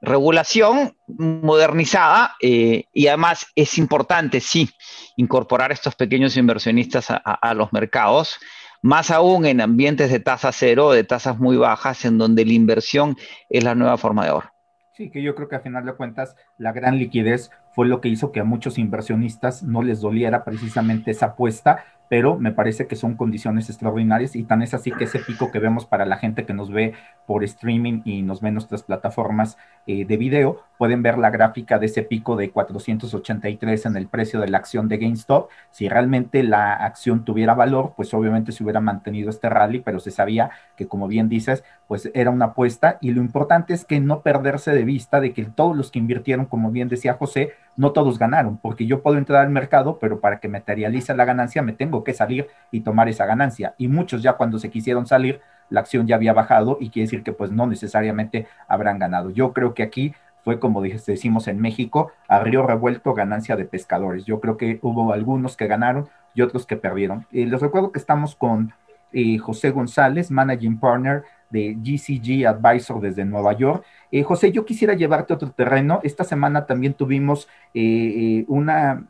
[0.00, 4.70] regulación modernizada eh, y además es importante, sí,
[5.16, 8.38] incorporar estos pequeños inversionistas a los mercados
[8.84, 13.16] más aún en ambientes de tasa cero, de tasas muy bajas, en donde la inversión
[13.48, 14.50] es la nueva forma de oro.
[14.92, 18.10] Sí, que yo creo que a final de cuentas la gran liquidez fue lo que
[18.10, 21.82] hizo que a muchos inversionistas no les doliera precisamente esa apuesta
[22.14, 25.58] pero me parece que son condiciones extraordinarias y tan es así que ese pico que
[25.58, 26.92] vemos para la gente que nos ve
[27.26, 31.80] por streaming y nos ve en nuestras plataformas eh, de video, pueden ver la gráfica
[31.80, 35.50] de ese pico de 483 en el precio de la acción de GameStop.
[35.72, 40.12] Si realmente la acción tuviera valor, pues obviamente se hubiera mantenido este rally, pero se
[40.12, 44.20] sabía que como bien dices, pues era una apuesta y lo importante es que no
[44.20, 48.18] perderse de vista de que todos los que invirtieron, como bien decía José, no todos
[48.18, 52.04] ganaron, porque yo puedo entrar al mercado, pero para que materialice la ganancia me tengo
[52.04, 53.74] que salir y tomar esa ganancia.
[53.78, 57.22] Y muchos ya cuando se quisieron salir, la acción ya había bajado y quiere decir
[57.22, 59.30] que pues no necesariamente habrán ganado.
[59.30, 64.26] Yo creo que aquí fue como decimos en México, a revuelto ganancia de pescadores.
[64.26, 67.26] Yo creo que hubo algunos que ganaron y otros que perdieron.
[67.32, 68.74] Eh, les recuerdo que estamos con
[69.12, 73.84] eh, José González, Managing Partner de GCG Advisor desde Nueva York.
[74.10, 76.00] Eh, José, yo quisiera llevarte otro terreno.
[76.02, 79.06] Esta semana también tuvimos eh, eh, una,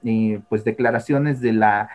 [0.49, 1.89] pues, declaraciones de la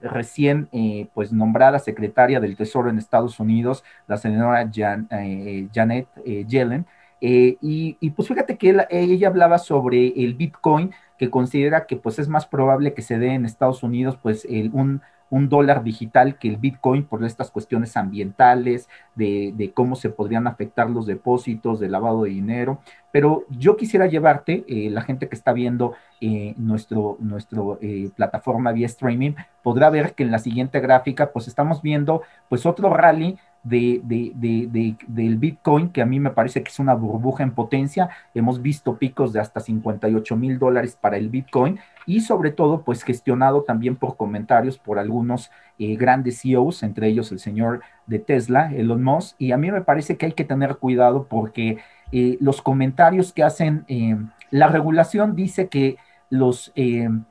[0.00, 0.68] recién,
[1.14, 6.08] pues, nombrada secretaria del Tesoro en Estados Unidos, la señora Janet
[6.48, 6.86] Yellen.
[7.20, 12.46] Y, pues fíjate que ella hablaba sobre el Bitcoin, que considera que pues es más
[12.46, 15.00] probable que se dé en Estados Unidos pues el, un
[15.34, 20.88] un dólar digital que el Bitcoin por estas cuestiones ambientales, de, cómo se podrían afectar
[20.88, 22.78] los depósitos, de lavado de dinero.
[23.10, 28.70] Pero yo quisiera llevarte, eh, la gente que está viendo eh, nuestro, nuestro eh, plataforma
[28.70, 29.32] vía streaming,
[29.64, 34.96] podrá ver que en la siguiente gráfica, pues estamos viendo pues otro rally de, de,
[35.08, 38.08] del Bitcoin, que a mí me parece que es una burbuja en potencia.
[38.34, 43.02] Hemos visto picos de hasta 58 mil dólares para el Bitcoin y sobre todo, pues
[43.02, 48.72] gestionado también por comentarios por algunos eh, grandes CEOs, entre ellos el señor de Tesla,
[48.74, 49.36] Elon Musk.
[49.38, 51.78] Y a mí me parece que hay que tener cuidado porque
[52.12, 54.16] eh, los comentarios que hacen, eh,
[54.50, 55.96] la regulación dice que
[56.34, 56.72] los,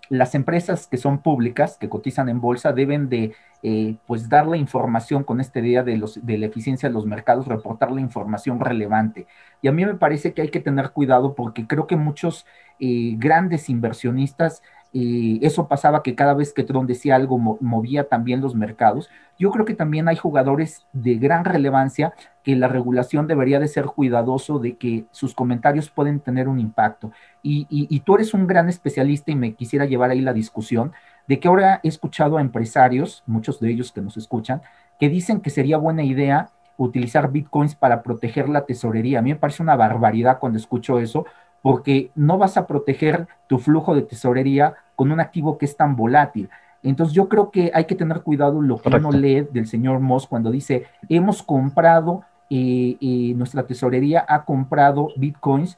[0.09, 4.57] las empresas que son públicas, que cotizan en bolsa, deben de eh, pues dar la
[4.57, 8.59] información con esta idea de, los, de la eficiencia de los mercados, reportar la información
[8.59, 9.27] relevante.
[9.61, 12.45] Y a mí me parece que hay que tener cuidado porque creo que muchos
[12.79, 14.61] eh, grandes inversionistas
[14.93, 19.09] eh, eso pasaba que cada vez que Trump decía algo movía también los mercados.
[19.39, 23.85] Yo creo que también hay jugadores de gran relevancia que la regulación debería de ser
[23.85, 27.11] cuidadoso de que sus comentarios pueden tener un impacto.
[27.41, 30.91] Y, tú eres un gran especialista y me quisiera llevar ahí la discusión
[31.27, 34.61] de que ahora he escuchado a empresarios, muchos de ellos que nos escuchan,
[34.99, 39.19] que dicen que sería buena idea utilizar bitcoins para proteger la tesorería.
[39.19, 41.25] A mí me parece una barbaridad cuando escucho eso,
[41.63, 45.95] porque no vas a proteger tu flujo de tesorería con un activo que es tan
[45.95, 46.49] volátil.
[46.83, 50.27] Entonces yo creo que hay que tener cuidado lo que uno lee del señor Moss
[50.27, 55.77] cuando dice, hemos comprado, eh, eh, nuestra tesorería ha comprado bitcoins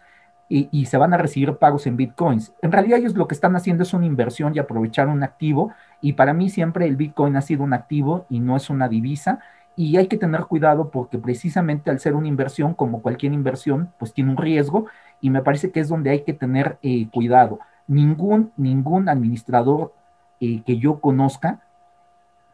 [0.50, 2.54] y, y, se van a recibir pagos en bitcoins.
[2.63, 5.71] En realidad ellos lo que están haciendo es una inversión y aprovechar un activo
[6.02, 9.39] y para mí siempre el bitcoin ha sido un activo y no es una divisa
[9.76, 14.13] y hay que tener cuidado porque precisamente al ser una inversión, como cualquier inversión, pues
[14.13, 14.86] tiene un riesgo
[15.26, 17.58] y me parece que es donde hay que tener eh, cuidado.
[17.88, 19.92] Ningún, ningún administrador
[20.40, 21.62] eh, que yo conozca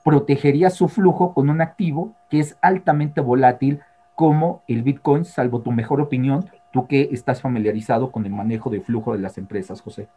[0.05, 3.81] protegería su flujo con un activo que es altamente volátil
[4.15, 8.79] como el Bitcoin, salvo tu mejor opinión, tú que estás familiarizado con el manejo de
[8.79, 10.07] flujo de las empresas, José.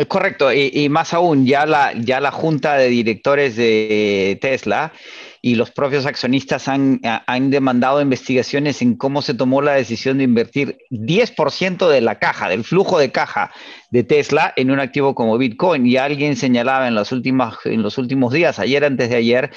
[0.00, 4.94] Es correcto, y, más aún, ya la, ya la junta de directores de Tesla
[5.42, 10.24] y los propios accionistas han, han, demandado investigaciones en cómo se tomó la decisión de
[10.24, 13.52] invertir 10% de la caja, del flujo de caja
[13.90, 15.84] de Tesla en un activo como Bitcoin.
[15.84, 19.50] Y alguien señalaba en, las últimas, en los últimos días, ayer antes de ayer,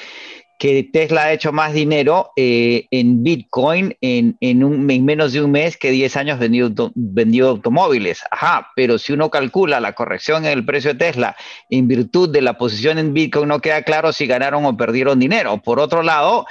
[0.63, 5.51] que Tesla ha hecho más dinero eh, en Bitcoin en, en, un, menos de un
[5.51, 8.21] mes que 10 años vendió, vendió automóviles.
[8.31, 11.35] Ajá, pero si uno calcula la corrección en el precio de Tesla
[11.69, 15.57] en virtud de la posición en Bitcoin, no queda claro si ganaron o perdieron dinero.
[15.57, 16.45] Por otro lado,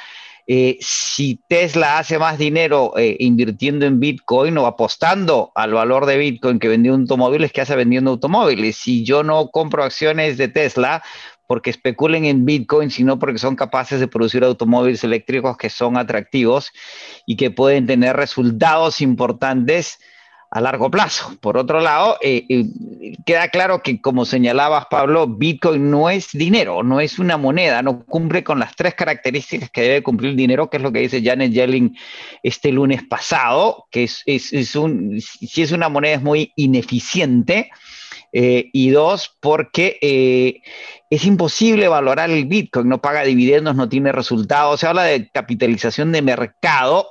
[0.46, 6.18] eh, si Tesla hace más dinero eh, invirtiendo en Bitcoin o apostando al valor de
[6.18, 8.77] Bitcoin que vendió automóviles que hace vendiendo automóviles.
[8.77, 11.03] Si yo no compro acciones de Tesla,
[11.53, 16.73] porque especulen en Bitcoin, sino porque son capaces de producir automóviles eléctricos que son atractivos
[17.27, 19.99] y que pueden tener resultados importantes
[20.51, 21.37] a largo plazo.
[21.43, 22.65] Por otro lado, eh, eh,
[23.27, 28.03] queda claro que, como señalabas, Pablo, Bitcoin no es dinero, no es una moneda, no
[28.07, 31.23] cumple con las tres características que debe cumplir el dinero, que es lo que dice
[31.23, 31.95] Janet Yellen
[32.43, 37.71] este lunes pasado, que es, es un, si es una moneda es muy ineficiente
[38.33, 40.62] eh, y dos, porque eh,
[41.11, 44.81] es imposible valorar el Bitcoin, no paga dividendos, no tiene resultados.
[44.81, 47.07] Se habla de capitalización de mercado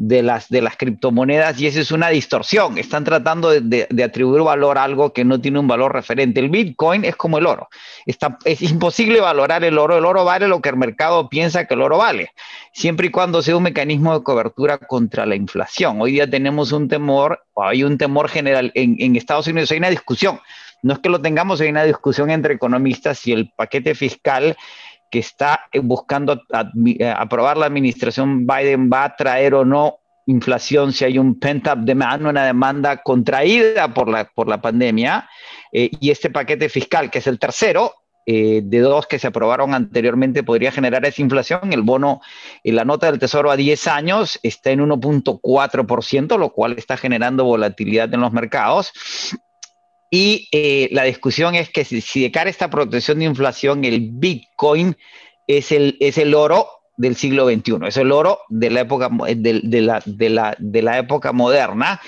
[0.00, 2.78] de las, de las criptomonedas y esa es una distorsión.
[2.78, 6.40] Están tratando de, atribuir valor a algo que no tiene un valor referente.
[6.40, 7.68] El Bitcoin es como el oro.
[8.06, 9.98] Está, es imposible valorar el oro.
[9.98, 12.30] El oro vale lo que el mercado piensa que el oro vale,
[12.72, 16.00] siempre y cuando sea un mecanismo de cobertura contra la inflación.
[16.00, 19.90] Hoy día tenemos un temor, hay un temor general en, en Estados Unidos, hay una
[19.90, 20.40] discusión
[20.82, 24.56] no es que lo tengamos, hay una discusión entre economistas si el paquete fiscal
[25.10, 26.42] que está buscando
[26.98, 29.96] eh, aprobar la administración Biden va a traer o no
[30.26, 35.28] inflación, si hay un pent-up demand, una demanda contraída por la, por la pandemia,
[35.72, 37.94] eh, y este paquete fiscal, que es el tercero,
[38.26, 41.72] eh, de dos que se aprobaron anteriormente, podría generar esa inflación.
[41.72, 42.20] El bono,
[42.62, 48.12] la nota del Tesoro a 10 años está en 1.4%, lo cual está generando volatilidad
[48.14, 48.92] en los mercados.
[50.10, 54.10] Y eh, la discusión es que si, de cara a esta protección de inflación, el
[54.12, 54.96] Bitcoin
[55.46, 59.60] es el, es el oro del siglo XXI, es el oro de la época, de,
[59.62, 62.00] de, la, de, la, de la, época moderna.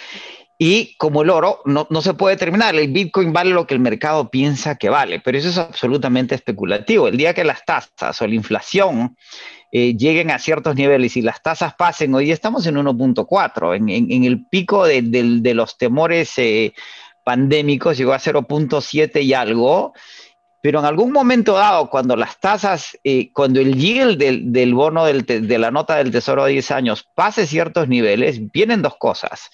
[0.59, 3.81] Y como el oro no, no, se puede determinar, el Bitcoin vale lo que el
[3.81, 7.09] mercado piensa que vale, pero eso es absolutamente especulativo.
[7.09, 9.17] El día que las tasas o la inflación
[9.73, 14.13] eh, lleguen a ciertos niveles y las tasas pasen, hoy estamos en 1.4, en, en,
[14.13, 16.75] en, el pico de, de los temores eh,
[17.25, 19.93] pandémicos llegó a 0.7 y algo,
[20.63, 25.59] pero en algún momento dado, cuando las tasas, eh, cuando el yield del, bono de
[25.59, 29.51] la nota del Tesoro de 10 años pase ciertos niveles, vienen dos cosas.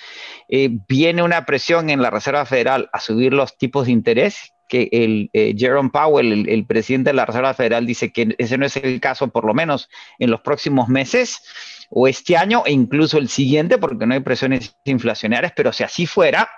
[0.48, 4.90] Eh, viene una presión en la Reserva Federal a subir los tipos de interés, que
[4.92, 8.76] el eh, Jerome Powell, el, presidente de la Reserva Federal, dice que ese no es
[8.76, 11.42] el caso, por lo menos en los próximos meses
[11.88, 16.04] o este año e incluso el siguiente, porque no hay presiones inflacionarias, pero si así
[16.04, 16.50] fuera,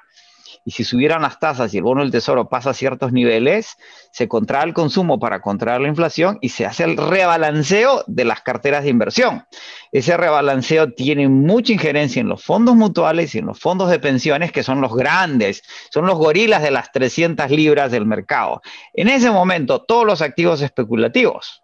[0.64, 3.76] y si subieran las tasas y el bono del tesoro pasa a ciertos niveles,
[4.12, 8.42] se contrae el consumo para contraer la inflación y se hace el rebalanceo de las
[8.42, 9.44] carteras de inversión.
[9.90, 14.52] Ese rebalanceo tiene mucha injerencia en los fondos mutuales y en los fondos de pensiones,
[14.52, 18.60] que son los grandes, son los gorilas de las 300 libras del mercado.
[18.92, 21.62] En ese momento, todos los activos especulativos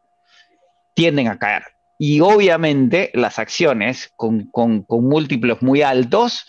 [0.95, 1.65] tienden a caer.
[1.99, 6.47] Y obviamente las acciones con, con múltiplos muy altos,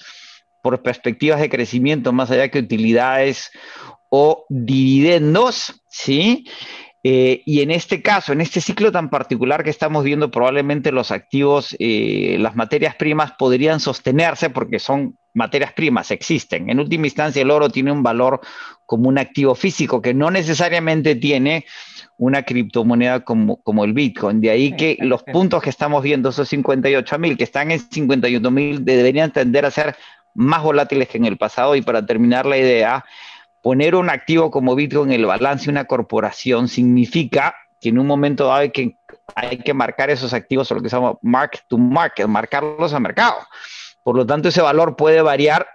[0.62, 3.52] por perspectivas de crecimiento más allá que utilidades
[4.10, 6.46] o dividendos, ¿sí?
[7.04, 11.12] Eh, y en este caso, en este ciclo tan particular que estamos viendo, probablemente los
[11.12, 16.70] activos, eh, las materias primas podrían sostenerse porque son materias primas, existen.
[16.70, 18.42] En última instancia, el oro tiene un valor
[18.86, 21.66] como un activo físico que no necesariamente tiene
[22.18, 24.42] una criptomoneda como, como el Bitcoin.
[24.42, 28.52] De ahí que los puntos que estamos viendo, esos 58 mil, que están en 51
[28.52, 29.96] mil, deberían tender a ser
[30.38, 31.76] más volátiles que en el pasado.
[31.76, 33.04] Y para terminar la idea,
[33.62, 38.08] poner un activo como Bitcoin en el balance de una corporación significa que en un
[38.08, 38.98] momento hay que,
[39.36, 43.00] hay que marcar esos activos, o lo que se llama mark to market, marcarlos a
[43.00, 43.36] mercado.
[44.04, 45.68] Por lo tanto, ese valor puede variar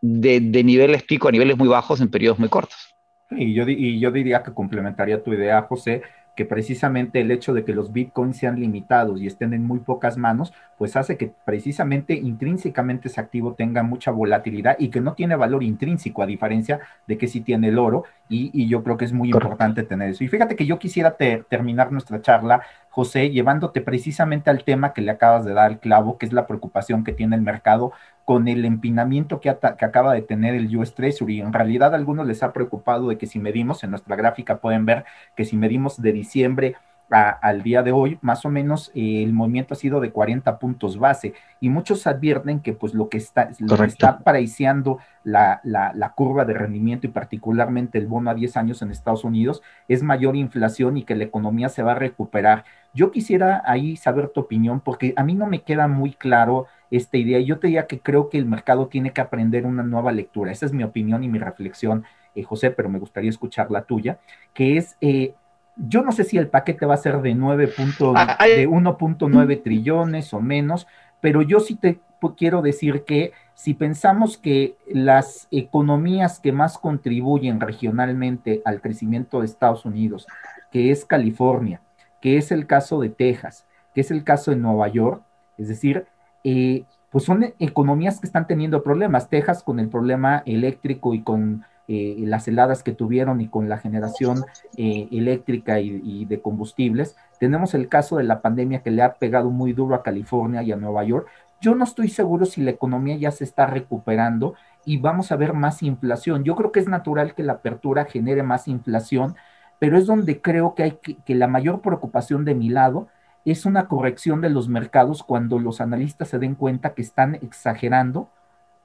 [0.00, 2.94] de, de niveles pico a niveles muy bajos en periodos muy cortos.
[3.30, 6.02] Y yo, y yo diría que complementaría tu idea, José,
[6.34, 10.16] que precisamente el hecho de que los bitcoins sean limitados y estén en muy pocas
[10.16, 15.36] manos, pues hace que precisamente intrínsecamente ese activo tenga mucha volatilidad y que no tiene
[15.36, 19.12] valor intrínseco, a diferencia de que sí tiene el oro, y, yo creo que es
[19.12, 20.24] muy importante tener eso.
[20.24, 25.10] Y fíjate que yo quisiera terminar nuestra charla, José, llevándote precisamente al tema que le
[25.10, 27.92] acabas de dar el clavo, que es la preocupación que tiene el mercado
[28.24, 31.40] con el empinamiento que, acaba de tener el US Treasury.
[31.40, 34.86] En realidad a algunos les ha preocupado de que si medimos, en nuestra gráfica pueden
[34.86, 35.04] ver
[35.36, 36.76] que si medimos de diciembre
[37.10, 40.98] al día de hoy, más o menos eh, el movimiento ha sido de 40 puntos
[40.98, 45.92] base y muchos advierten que pues lo que está, lo que está paraiciando la, la,
[45.94, 50.02] la, curva de rendimiento y particularmente el bono a 10 años en Estados Unidos es
[50.02, 52.64] mayor inflación y que la economía se va a recuperar.
[52.94, 57.16] Yo quisiera ahí saber tu opinión porque a mí no me queda muy claro esta
[57.16, 57.40] idea.
[57.40, 60.52] Yo te diría que creo que el mercado tiene que aprender una nueva lectura.
[60.52, 64.18] Esa es mi opinión y mi reflexión, eh, José, pero me gustaría escuchar la tuya,
[64.52, 65.34] que es, eh,
[65.76, 67.72] yo no sé si el paquete va a ser de 9
[68.14, 70.86] ah, de 1.9 trillones o menos,
[71.20, 72.00] pero yo sí te
[72.32, 79.46] quiero decir que si pensamos que las economías que más contribuyen regionalmente al crecimiento de
[79.46, 80.26] Estados Unidos,
[80.70, 81.80] que es California,
[82.20, 85.22] que es el caso de Texas, que es el caso de Nueva York,
[85.58, 86.06] es decir,
[86.42, 89.28] eh, pues son economías que están teniendo problemas.
[89.28, 93.78] Texas con el problema eléctrico y con eh, las heladas que tuvieron y con la
[93.78, 94.44] generación
[94.76, 97.16] eh, eléctrica y, de combustibles.
[97.38, 100.72] Tenemos el caso de la pandemia que le ha pegado muy duro a California y
[100.72, 101.26] a Nueva York.
[101.60, 105.52] Yo no estoy seguro si la economía ya se está recuperando y vamos a ver
[105.52, 106.44] más inflación.
[106.44, 109.36] Yo creo que es natural que la apertura genere más inflación,
[109.78, 113.08] pero es donde creo que hay que la mayor preocupación de mi lado
[113.44, 118.30] es una corrección de los mercados cuando los analistas se den cuenta que están exagerando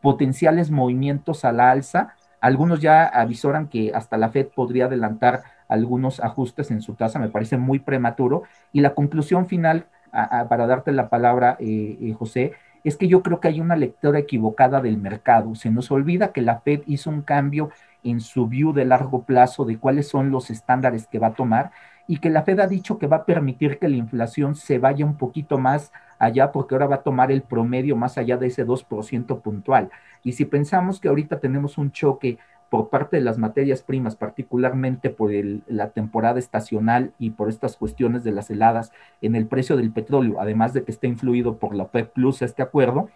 [0.02, 2.16] potenciales movimientos a la alza.
[2.42, 7.30] Algunos ya avisoran que hasta la Fed podría adelantar algunos ajustes en su tasa, me
[7.30, 8.44] parece muy prematuro.
[8.74, 13.40] Y la conclusión final, para darte la palabra, eh, eh, José, es que yo creo
[13.40, 15.54] que hay una lectura equivocada del mercado.
[15.56, 17.70] Se nos olvida que la Fed hizo un cambio
[18.04, 21.72] en su view de largo plazo de cuáles son los estándares que va a tomar
[22.08, 25.06] y que la Fed ha dicho que va a permitir que la inflación se vaya
[25.06, 28.66] un poquito más allá porque ahora va a tomar el promedio más allá de ese
[28.66, 29.90] 2% puntual.
[30.24, 32.38] Y si pensamos que ahorita tenemos un choque
[32.70, 35.32] por parte de las materias primas, particularmente por
[35.68, 40.40] la temporada estacional y por estas cuestiones de las heladas en el precio del petróleo,
[40.40, 43.10] además de que está influido por la OPEP Plus este acuerdo,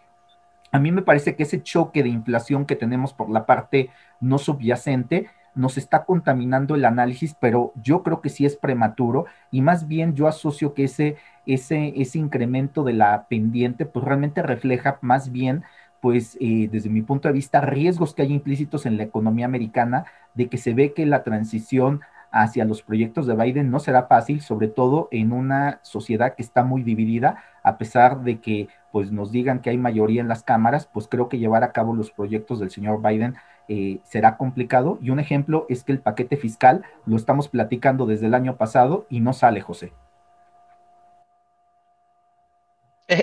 [0.71, 4.39] a mí me parece que ese choque de inflación que tenemos por la parte no
[4.39, 9.87] subyacente nos está contaminando el análisis, pero yo creo que sí es prematuro y más
[9.87, 15.31] bien yo asocio que ese, ese, ese incremento de la pendiente pues realmente refleja más
[15.31, 15.63] bien
[16.01, 20.05] pues eh, desde mi punto de vista riesgos que hay implícitos en la economía americana
[20.33, 22.01] de que se ve que la transición
[22.33, 26.63] hacia los proyectos de Biden no será fácil, sobre todo en una sociedad que está
[26.63, 30.87] muy dividida, a pesar de que pues nos digan que hay mayoría en las cámaras,
[30.91, 33.35] pues creo que llevar a cabo los proyectos del señor Biden
[33.67, 34.97] eh, será complicado.
[35.01, 39.05] Y un ejemplo es que el paquete fiscal lo estamos platicando desde el año pasado
[39.09, 39.93] y no sale, José.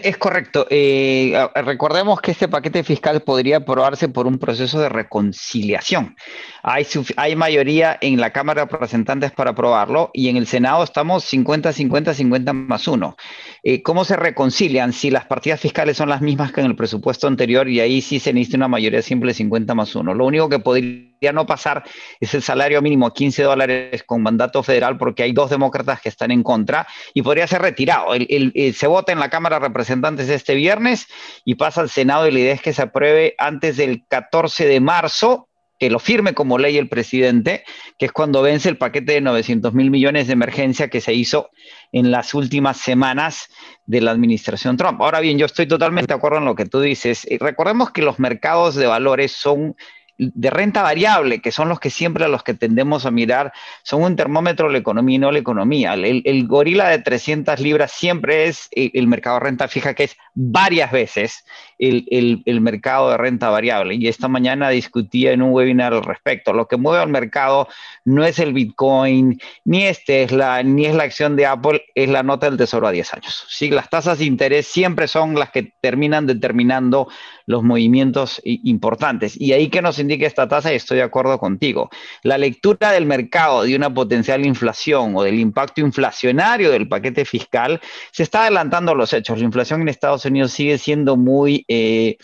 [0.02, 0.66] Es, correcto.
[0.70, 6.16] Eh, recordemos que este paquete fiscal podría aprobarse por un proceso de reconciliación.
[6.62, 11.72] Hay, mayoría en la Cámara de Representantes para aprobarlo y en el Senado estamos 50,
[11.72, 13.16] 50, 50 más uno.
[13.62, 17.26] Eh, ¿Cómo se reconcilian si las partidas fiscales son las mismas que en el presupuesto
[17.26, 20.14] anterior y ahí sí se necesita una mayoría simple 50 más uno?
[20.14, 21.82] Lo único que podría no pasar
[22.20, 26.08] es el salario mínimo a 15 dólares con mandato federal porque hay dos demócratas que
[26.08, 28.12] están en contra y podría ser retirado.
[28.14, 31.06] se vota en la Cámara de Representantes este viernes
[31.44, 34.80] y pasa al Senado y la idea es que se apruebe antes del 14 de
[34.80, 35.48] marzo
[35.80, 37.64] que lo firme como ley el presidente,
[37.98, 41.48] que es cuando vence el paquete de 900 mil millones de emergencia que se hizo
[41.90, 43.48] en las últimas semanas
[43.86, 45.00] de la administración Trump.
[45.00, 47.26] Ahora bien, yo estoy totalmente de acuerdo en lo que tú dices.
[47.40, 49.74] Recordemos que los mercados de valores son
[50.20, 53.52] de renta variable, que son los que siempre a los que tendemos a mirar,
[53.82, 55.94] son un termómetro de la economía y no la economía.
[55.94, 60.92] El, gorila de 300 libras siempre es el, mercado de renta fija, que es varias
[60.92, 61.44] veces
[61.78, 63.94] el, el, mercado de renta variable.
[63.94, 66.52] Y esta mañana discutía en un webinar al respecto.
[66.52, 67.68] Lo que mueve al mercado
[68.04, 72.22] no es el Bitcoin, ni es Tesla, ni es la acción de Apple, es la
[72.22, 73.46] nota del tesoro a 10 años.
[73.48, 77.08] Sí, las tasas de interés siempre son las que terminan determinando
[77.50, 79.38] los movimientos importantes.
[79.38, 81.90] Y ahí que nos indica esta tasa, y estoy de acuerdo contigo,
[82.22, 87.80] la lectura del mercado de una potencial inflación o del impacto inflacionario del paquete fiscal
[88.12, 89.38] se está adelantando a los hechos.
[89.38, 91.64] La inflación en Estados Unidos sigue siendo muy...
[91.66, 92.16] Eh,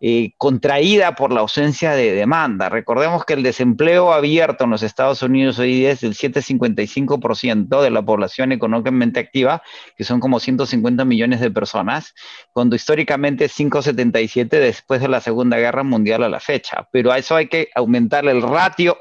[0.00, 2.68] eh, contraída por la ausencia de demanda.
[2.68, 8.02] Recordemos que el desempleo abierto en los Estados Unidos hoy es del 7,55% de la
[8.02, 9.62] población económicamente activa,
[9.96, 12.14] que son como 150 millones de personas,
[12.52, 16.86] cuando históricamente es 5,77 después de la Segunda Guerra Mundial a la fecha.
[16.92, 18.98] Pero a eso hay que aumentar el ratio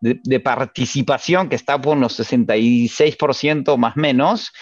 [0.00, 4.52] de, participación que está por los 66% más menos,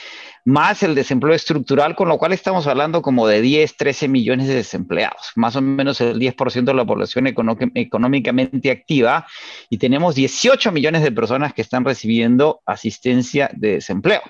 [0.49, 4.55] más el desempleo estructural, con lo cual estamos hablando como de 10, 13 millones de
[4.55, 9.27] desempleados, más o menos el 10% de la población económicamente activa,
[9.69, 14.23] y tenemos 18 millones de personas que están recibiendo asistencia de desempleo.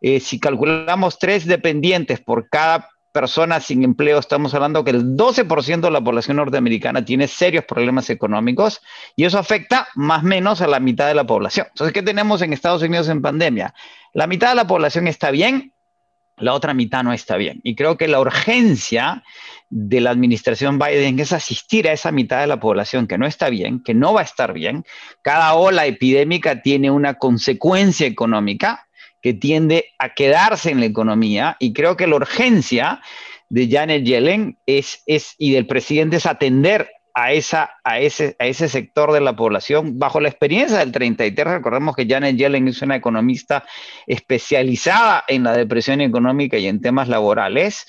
[0.00, 5.80] Eh, si calculamos tres dependientes por cada personas sin empleo, estamos hablando que el 12%
[5.80, 8.82] de la población norteamericana tiene serios problemas económicos
[9.16, 11.66] y eso afecta más o menos a la mitad de la población.
[11.70, 13.72] Entonces, ¿qué tenemos en Estados Unidos en pandemia?
[14.12, 15.72] La mitad de la población está bien,
[16.36, 17.62] la otra mitad no está bien.
[17.64, 19.24] Y creo que la urgencia
[19.70, 23.48] de la administración Biden es asistir a esa mitad de la población que no está
[23.48, 24.84] bien, que no va a estar bien.
[25.22, 28.85] Cada ola epidémica tiene una consecuencia económica
[29.26, 33.00] que tiende a quedarse en la economía y creo que la urgencia
[33.48, 38.46] de Janet Yellen es, es, y del presidente es atender a, esa, a, ese, a
[38.46, 41.44] ese sector de la población bajo la experiencia del 33.
[41.54, 43.64] Recordemos que Janet Yellen es una economista
[44.06, 47.84] especializada en la depresión económica y en temas laborales.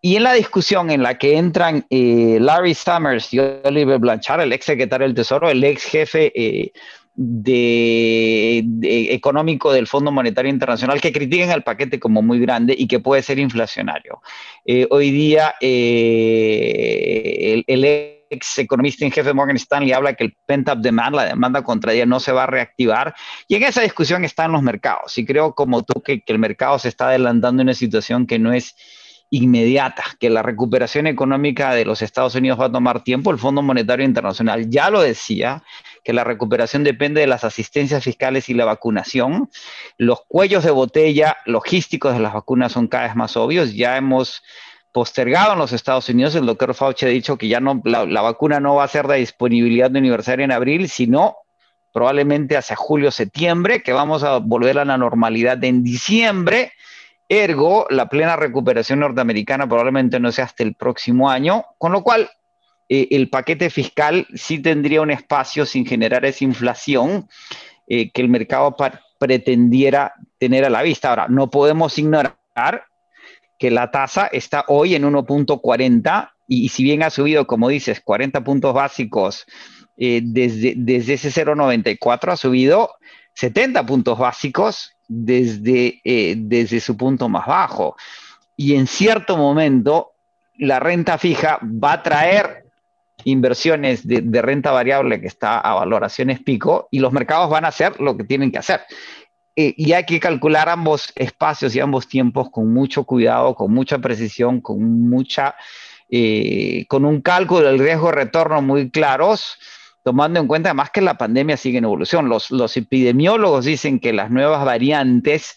[0.00, 4.54] Y en la discusión en la que entran eh, Larry Summers y Oliver Blanchard, el
[4.54, 6.72] ex secretario del Tesoro, el ex jefe eh,
[7.14, 8.64] de,
[9.10, 13.22] económico del Fondo Monetario Internacional que critiquen el paquete como muy grande y que puede
[13.22, 14.22] ser inflacionario.
[14.64, 17.84] Eh, hoy día eh, el,
[18.30, 22.18] ex economista en jefe Morgan Stanley habla que el pent-up demand, la demanda contraria, no
[22.18, 23.14] se va a reactivar.
[23.46, 25.18] Y en esa discusión están los mercados.
[25.18, 28.38] Y creo como tú que, que el mercado se está adelantando en una situación que
[28.38, 28.74] no es
[29.32, 33.30] inmediata, que la recuperación económica de los Estados Unidos va a tomar tiempo.
[33.30, 35.62] El Fondo Monetario Internacional ya lo decía,
[36.04, 39.48] que la recuperación depende de las asistencias fiscales y la vacunación.
[39.96, 43.72] Los cuellos de botella logísticos de las vacunas son cada vez más obvios.
[43.72, 44.42] Ya hemos
[44.92, 46.34] postergado en los Estados Unidos.
[46.34, 49.16] El doctor Fauci ha dicho que ya no, la, vacuna no va a ser de
[49.16, 51.36] disponibilidad universal en abril, sino
[51.90, 56.72] probablemente hacia julio, septiembre, que vamos a volver a la normalidad en diciembre
[57.32, 62.30] Ergo, la plena recuperación norteamericana probablemente no sea hasta el próximo año, con lo cual
[62.90, 67.26] eh, el paquete fiscal sí tendría un espacio sin generar esa inflación
[67.86, 68.76] eh, que el mercado
[69.18, 71.08] pretendiera tener a la vista.
[71.08, 72.36] Ahora, no podemos ignorar
[73.58, 78.44] que la tasa está hoy en 1.40 y, si bien ha subido, como dices, 40
[78.44, 79.46] puntos básicos
[79.96, 82.90] eh, desde, desde ese 0.94, ha subido
[83.36, 87.96] 70 puntos básicos desde, eh, desde su punto más bajo.
[88.56, 90.12] Y en cierto momento,
[90.54, 92.64] la renta fija va a traer
[93.24, 98.00] inversiones de, renta variable que está a valoraciones pico y los mercados van a hacer
[98.00, 98.80] lo que tienen que hacer.
[99.54, 103.98] Eh, y hay que calcular ambos espacios y ambos tiempos con mucho cuidado, con mucha
[103.98, 105.54] precisión, con mucha,
[106.08, 109.58] eh, con un cálculo del riesgo retorno muy claros
[110.02, 112.28] tomando en cuenta además que la pandemia sigue en evolución.
[112.28, 115.56] Los, los epidemiólogos dicen que las nuevas variantes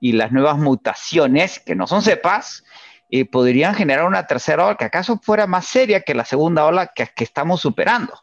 [0.00, 2.64] y las nuevas mutaciones, que no son cepas,
[3.10, 6.92] eh, podrían generar una tercera ola que acaso fuera más seria que la segunda ola
[6.94, 8.14] que, estamos superando.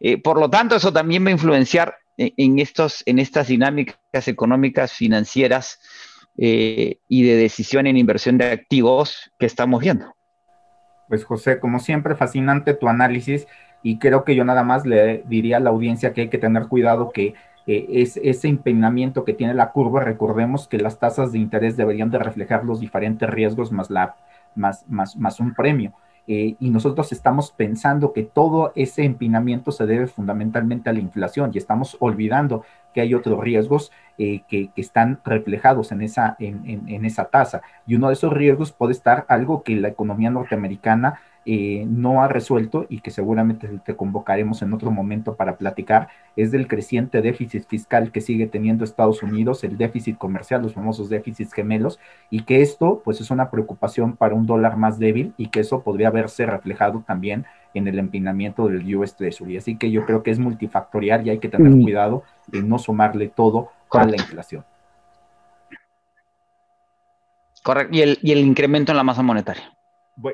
[0.00, 4.92] Eh, por lo tanto, eso también va a influenciar en, estos, en estas dinámicas económicas,
[4.92, 5.78] financieras
[6.38, 10.14] eh, y de decisión en inversión de activos que estamos viendo.
[11.08, 13.46] Pues José, como siempre, fascinante tu análisis
[13.82, 16.66] y creo que yo nada más le diría a la audiencia que hay que tener
[16.68, 17.34] cuidado que
[17.66, 22.10] eh, es, ese empeñamiento que tiene la curva, recordemos que las tasas de interés deberían
[22.10, 24.16] de reflejar los diferentes riesgos más, la,
[24.54, 25.92] más, más, más un premio.
[26.26, 31.50] eh, y nosotros estamos pensando que todo ese empinamiento se debe fundamentalmente a la inflación
[31.52, 37.26] y estamos olvidando que hay otros riesgos eh, que, están reflejados en esa, en, esa
[37.26, 37.62] tasa.
[37.86, 42.28] Y uno de esos riesgos puede estar algo que la economía norteamericana eh, no ha
[42.28, 47.66] resuelto y que seguramente te convocaremos en otro momento para platicar, es del creciente déficit
[47.66, 52.60] fiscal que sigue teniendo Estados Unidos, el déficit comercial, los famosos déficits gemelos, y que
[52.60, 56.44] esto pues es una preocupación para un dólar más débil y que eso podría verse
[56.44, 59.56] reflejado también en el empinamiento del US Treasury.
[59.56, 61.82] Así que yo creo que es multifactorial y hay que tener mm.
[61.82, 64.64] cuidado de no sumarle todo a la inflación.
[67.62, 67.96] Correcto.
[67.96, 69.72] Y el, y el incremento en la masa monetaria.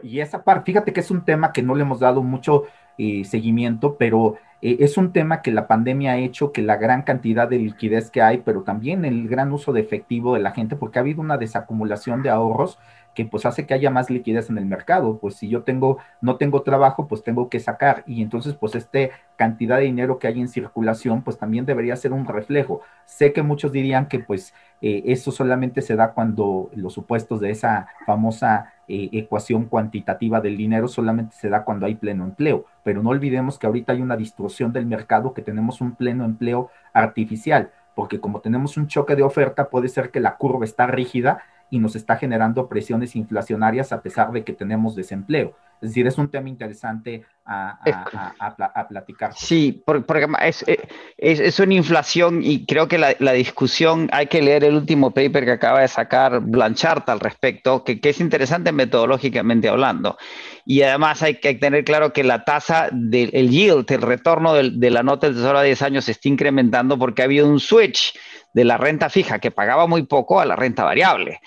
[0.02, 2.64] Y esa parte, fíjate que es un tema que no le hemos dado mucho
[2.98, 7.02] eh, seguimiento, pero eh, es un tema que la pandemia ha hecho que la gran
[7.02, 10.76] cantidad de liquidez que hay, pero también el gran uso de efectivo de la gente,
[10.76, 12.78] porque ha habido una desacumulación de ahorros
[13.16, 15.18] que pues hace que haya más liquidez en el mercado.
[15.18, 18.04] Pues si yo tengo, no tengo trabajo, pues tengo que sacar.
[18.06, 22.12] Y entonces, pues este cantidad de dinero que hay en circulación, pues también debería ser
[22.12, 22.82] un reflejo.
[23.06, 24.52] Sé que muchos dirían que pues
[24.82, 30.56] eh, eso solamente se da cuando los supuestos de esa famosa eh, ecuación cuantitativa del
[30.56, 32.66] dinero solamente se da cuando hay pleno empleo.
[32.84, 36.68] Pero no olvidemos que ahorita hay una distorsión del mercado, que tenemos un pleno empleo
[36.92, 41.42] artificial, porque como tenemos un choque de oferta, puede ser que la curva está rígida
[41.70, 45.54] y nos está generando presiones inflacionarias a pesar de que tenemos desempleo.
[45.80, 49.34] Es decir, es un tema interesante a, platicar.
[49.36, 50.64] Sí, porque, es,
[51.18, 55.50] es, una inflación y creo que la, discusión, hay que leer el último paper que
[55.52, 60.16] acaba de sacar Blanchard al respecto, que, es interesante metodológicamente hablando.
[60.64, 65.02] Y además hay que tener claro que la tasa del yield, el retorno de la
[65.02, 68.14] nota del tesoro a 10 años se está incrementando porque ha habido un switch
[68.56, 71.40] de la renta fija que pagaba muy poco a la renta variable.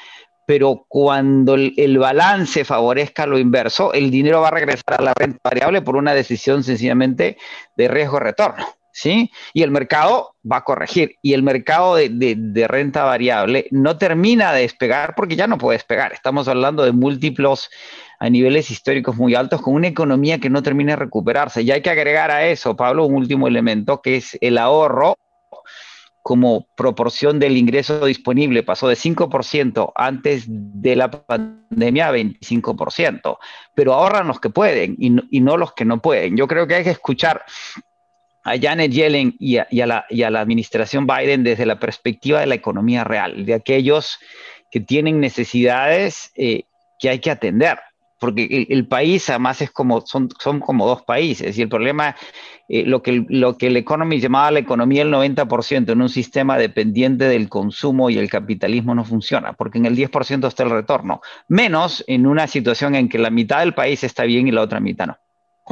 [0.46, 5.40] Pero cuando el, balance favorezca lo inverso, el dinero va a regresar a la renta
[5.44, 7.38] variable por una decisión sencillamente
[7.76, 8.64] de riesgo-retorno.
[8.92, 9.32] ¿Sí?
[9.54, 11.16] Y el mercado va a corregir.
[11.24, 15.78] Y el mercado de, de, renta variable no termina de despegar porque ya no puede
[15.78, 16.14] despegar.
[16.14, 17.72] Estamos hablando de múltiplos
[18.20, 21.64] a niveles históricos muy altos con una economía que no termina de recuperarse.
[21.64, 25.16] Y hay que agregar a eso, Pablo, un último elemento que es el ahorro
[26.30, 28.62] como proporción del ingreso disponible.
[28.62, 33.40] Pasó de 5% antes de la pandemia a 25%,
[33.74, 36.38] pero ahorran los que pueden y no, los que no pueden.
[36.38, 37.44] Yo creo que hay que escuchar
[38.44, 40.06] a Janet Yellen y a, la,
[40.40, 44.20] administración Biden desde la perspectiva de la economía real, de aquellos
[44.70, 46.66] que tienen necesidades eh,
[47.00, 47.80] que hay que atender
[48.20, 52.16] porque el, país además es como, son, son como dos países, y el problema,
[52.68, 56.58] eh, lo, que, lo que el Economist llamaba la economía el 90% en un sistema
[56.58, 61.22] dependiente del consumo y el capitalismo no funciona, porque en el 10% está el retorno,
[61.48, 64.80] menos en una situación en que la mitad del país está bien y la otra
[64.80, 65.18] mitad no.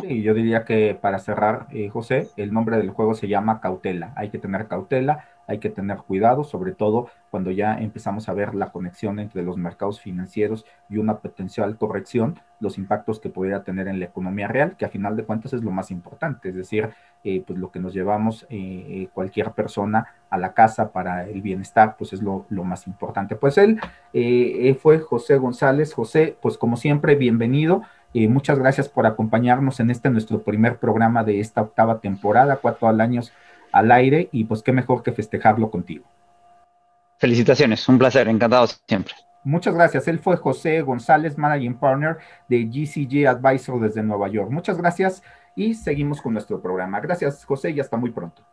[0.01, 4.13] Sí, yo diría que para cerrar, eh, José, el nombre del juego se llama cautela.
[4.15, 8.53] Hay que tener cautela, hay que tener cuidado, sobre todo cuando ya empezamos a ver
[8.53, 13.87] la conexión entre los mercados financieros y una potencial corrección, los impactos que pudiera tener
[13.87, 16.89] en la economía real, que a final de cuentas es lo más importante, es decir,
[17.23, 21.95] eh, pues lo que nos llevamos eh, cualquier persona a la casa para el bienestar,
[21.97, 23.35] pues es lo, más importante.
[23.35, 23.79] Pues él
[24.81, 25.93] fue José González.
[25.93, 27.81] José, pues como siempre, bienvenido.
[28.13, 32.87] Eh, muchas gracias por acompañarnos en este nuestro primer programa de esta octava temporada, cuatro
[32.87, 33.31] al años
[33.71, 36.05] al aire, y pues qué mejor que festejarlo contigo.
[37.17, 39.13] Felicitaciones, un placer, encantado siempre.
[39.43, 40.07] Muchas gracias.
[40.07, 42.17] Él fue José González, Managing Partner
[42.49, 44.51] de GCG Advisor desde Nueva York.
[44.51, 45.23] Muchas gracias
[45.55, 46.99] y seguimos con nuestro programa.
[46.99, 48.43] Gracias, José, y hasta muy pronto.